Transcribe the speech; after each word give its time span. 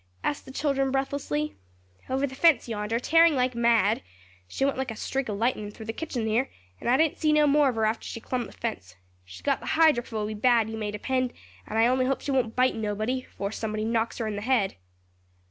asked 0.23 0.45
the 0.45 0.51
children 0.51 0.89
breathlessly. 0.89 1.55
"Over 2.09 2.25
the 2.25 2.33
fence 2.33 2.67
yonder, 2.67 2.97
tearing 2.99 3.35
like 3.35 3.53
mad. 3.53 4.01
She 4.47 4.65
went 4.65 4.75
like 4.79 4.89
a 4.89 4.95
streak 4.95 5.29
o' 5.29 5.35
lightnin' 5.35 5.69
through 5.69 5.85
the 5.85 5.93
kitching 5.93 6.25
here, 6.25 6.49
and 6.79 6.89
I 6.89 6.97
didn't 6.97 7.19
see 7.19 7.31
no 7.31 7.45
more 7.45 7.69
of 7.69 7.75
her 7.75 7.85
after 7.85 8.07
she 8.07 8.19
clum 8.19 8.47
the 8.47 8.51
fence. 8.51 8.95
She's 9.25 9.43
got 9.43 9.59
the 9.59 9.67
hydrophoby 9.77 10.33
bad, 10.33 10.71
you 10.71 10.77
may 10.79 10.89
depend; 10.89 11.33
and 11.67 11.77
I 11.77 11.85
only 11.85 12.07
hope 12.07 12.21
she 12.21 12.31
won't 12.31 12.55
bite 12.55 12.73
nobody, 12.75 13.21
'fore 13.21 13.51
somebody 13.51 13.85
knocks 13.85 14.17
her 14.17 14.25
in 14.25 14.37
the 14.37 14.41
head." 14.41 14.75